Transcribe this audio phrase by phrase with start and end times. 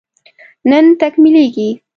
[0.69, 1.69] نن تکميلېږي